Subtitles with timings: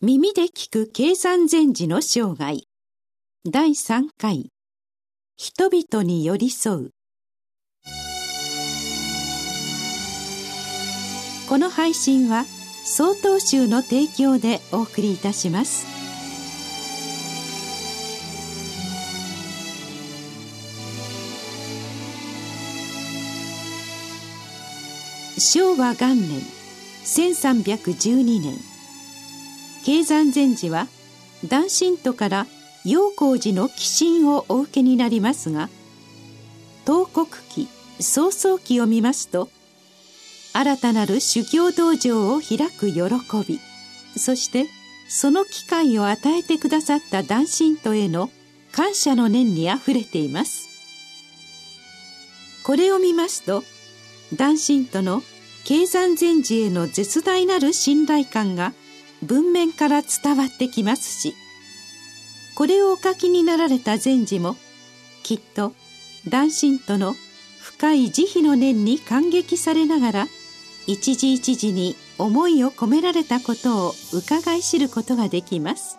[0.00, 2.62] 耳で聞く計算禅師の生涯。
[3.44, 4.52] 第3回。
[5.36, 6.90] 人々に寄り添う。
[11.48, 12.44] この配信は
[12.84, 15.84] 曹洞宗の提供でお送りいたします。
[25.40, 26.40] 昭和元年
[27.02, 28.67] 1312年。
[29.84, 30.86] 経山禅師は
[31.46, 32.46] 男神都から
[32.84, 35.68] 陽光寺の寄進をお受けになりますが
[36.86, 37.68] 東国記
[38.00, 39.48] 早々記を見ますと
[40.52, 43.02] 新たなる修行道場を開く喜
[43.46, 43.60] び
[44.16, 44.66] そして
[45.08, 48.30] その機会を与えてくださった男神都への
[48.72, 50.68] 感謝の念にあふれています。
[52.62, 53.64] これを見ますと
[54.34, 55.22] 男神都の
[55.64, 58.74] 経山禅師への絶大なる信頼感が
[59.22, 61.34] 文面から伝わってきますし
[62.54, 64.56] これをお書きになられた禅師も
[65.22, 65.72] きっと
[66.28, 67.14] 男神との
[67.60, 70.26] 深い慈悲の念に感激されながら
[70.86, 75.98] 一時一時に思いを込められたことを伺い知ることができます。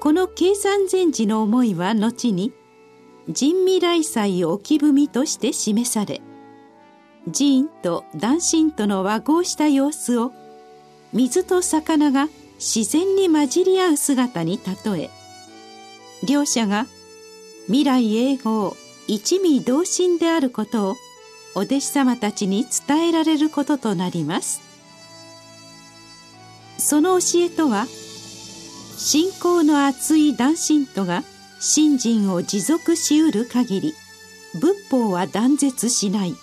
[0.00, 2.52] この計算禅師の思いは後に
[3.28, 6.22] 人未来祭置き踏として示され
[7.26, 10.32] 寺院と男神との和合した様子を
[11.12, 12.28] 水と魚が
[12.58, 15.10] 自然に混じり合う姿に例え。
[16.26, 16.86] 両者が
[17.66, 20.96] 未来永劫一味同心であることを
[21.54, 24.60] お弟子様たちに伝えられることとなります。
[26.78, 27.86] その教えとは
[28.96, 31.22] 信仰の厚い男神とが
[31.60, 33.94] 信心を持続しうる限り
[34.60, 36.34] 仏法は断絶しない。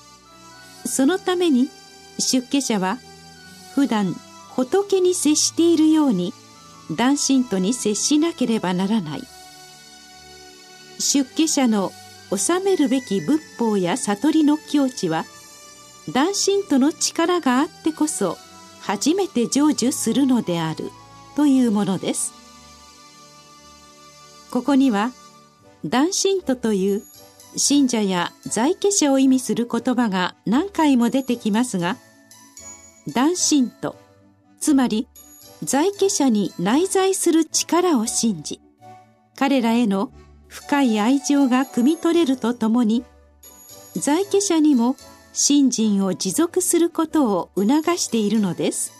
[0.85, 1.69] そのために
[2.19, 2.97] 出家者は
[3.73, 4.15] 普段
[4.55, 6.33] 仏に接しているように
[6.91, 9.21] 男神とに接しなければならない。
[10.99, 11.91] 出家者の
[12.31, 15.25] 治めるべき仏法や悟りの境地は
[16.11, 18.37] 男神との力があってこそ
[18.81, 20.91] 初めて成就するのである
[21.35, 22.33] というものです。
[24.51, 25.11] ここには
[25.83, 27.03] 男神とという
[27.57, 31.97] 信者や在家者を意味する言葉が何回も出てきますが
[33.13, 33.95] 男神と
[34.65, 35.07] つまり
[35.63, 38.61] 在家者に内在する力を信じ
[39.35, 40.11] 彼らへの
[40.47, 43.03] 深い愛情が汲み取れるとともに
[43.95, 44.95] 在家者にも
[45.33, 48.91] 信心を持続することを促しているのです。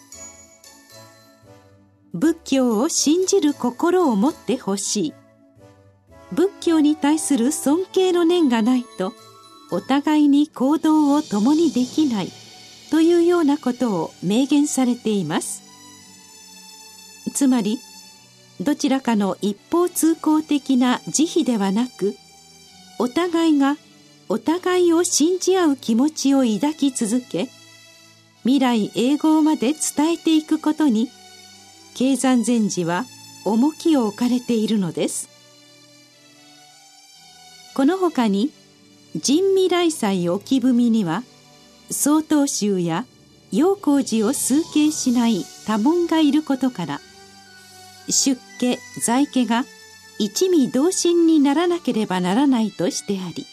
[2.14, 5.14] 仏教を信じる心を持ってほしい。
[6.32, 9.14] 仏教に対する尊敬の念がないと
[9.72, 12.45] お互いに行動を共にできない。
[12.96, 15.64] というようなことを明言されています。
[17.34, 17.78] つまり
[18.62, 22.16] どちらかの一方通行的な慈悲ではなく
[22.98, 23.76] お互いが
[24.30, 27.50] お互いを信じ合う気持ちを抱き続け
[28.44, 31.10] 未来永劫まで伝えていくことに
[31.96, 33.04] 経山禅師は
[33.44, 35.28] 重きを置かれているのです。
[37.76, 38.52] このほかに
[39.22, 41.24] 人未来祭置き踏みには
[41.92, 43.06] 曹洞宗や
[43.52, 47.00] 陽光寺を崇敬しない多門がいることから
[48.10, 49.66] 出家在家が
[50.20, 53.46] 一味同心にならなければならないとしてあり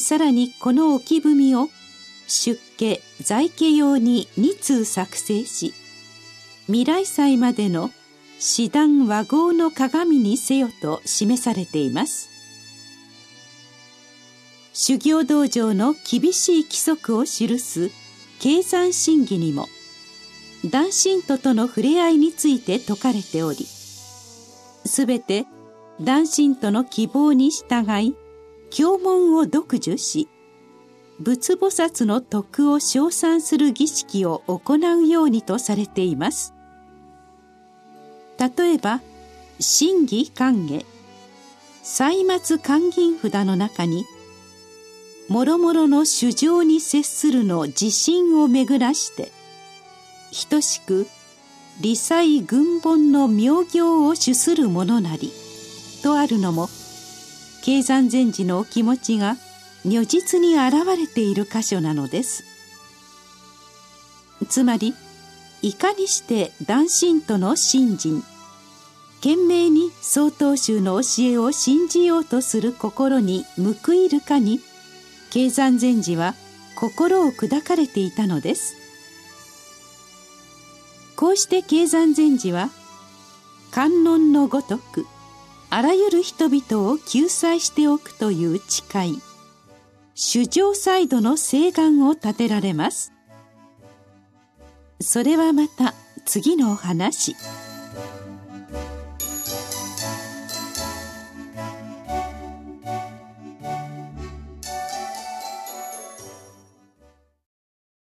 [0.00, 1.68] さらにこの置き踏みを
[2.26, 5.72] 出家在家用に2通作成し
[6.66, 7.90] 未来祭までの
[8.38, 12.33] 師団和合の鏡にせよと示されています。
[14.76, 17.92] 修行道場の厳しい規則を記す
[18.40, 19.68] 計算審議にも
[20.64, 23.58] 男神ととの触れ合いについて説かれており
[24.84, 25.46] すべて
[26.00, 28.16] 男神との希望に従い
[28.70, 30.28] 経文を読受し
[31.20, 36.52] 仏菩薩の徳を称賛する儀式を行うようにとされています。
[38.40, 39.00] 例えば
[39.60, 40.84] 審議歓迎
[41.84, 44.04] 歳末寛銀札の中に
[45.28, 49.32] もろもろの主情に接するの自信を巡らして
[50.50, 51.06] 等しく
[51.80, 55.32] 理祭軍本の妙行を主する者なり
[56.02, 56.68] とあるのも
[57.64, 59.36] 経山禅師のお気持ちが
[59.84, 62.44] 如実に現れている箇所なのです。
[64.48, 64.94] つまり
[65.62, 68.22] いかにして男神との信心
[69.16, 74.60] 懸命に曹洞宗の教えを信じようとする心に報いるかに
[75.34, 76.36] 経山禅師は
[76.76, 78.76] 心を砕かれていたのです。
[81.16, 82.70] こうして経山禅師は
[83.72, 85.06] 観音のごとく
[85.70, 89.18] あらゆる人々を救済しておくという誓い
[90.14, 93.10] 主上サイドの誓願を立てられます。
[95.00, 95.94] それはまた
[96.24, 97.34] 次のお話。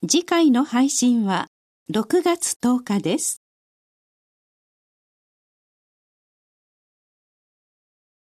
[0.06, 1.46] 次回の配信は
[1.90, 3.43] 6月10日です。